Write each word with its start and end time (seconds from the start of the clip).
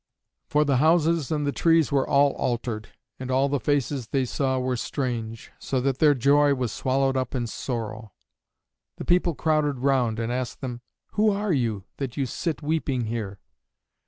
For 0.47 0.65
the 0.65 0.77
houses 0.77 1.31
and 1.31 1.45
the 1.45 1.51
trees 1.51 1.91
were 1.91 2.09
all 2.09 2.31
altered, 2.31 2.89
and 3.19 3.29
all 3.29 3.47
the 3.49 3.59
faces 3.59 4.07
they 4.07 4.25
saw 4.25 4.57
were 4.57 4.75
strange, 4.75 5.51
so 5.59 5.79
that 5.79 5.99
their 5.99 6.15
joy 6.15 6.55
was 6.55 6.71
swallowed 6.71 7.15
up 7.15 7.35
in 7.35 7.45
sorrow. 7.45 8.11
The 8.97 9.05
people 9.05 9.35
crowded 9.35 9.77
round 9.77 10.19
and 10.19 10.31
asked 10.31 10.59
them, 10.61 10.81
"Who 11.11 11.29
are 11.29 11.53
you, 11.53 11.83
that 11.97 12.17
you 12.17 12.25
sit 12.25 12.63
weeping 12.63 13.01
here?" 13.01 13.37